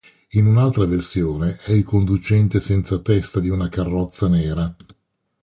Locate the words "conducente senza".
1.83-2.97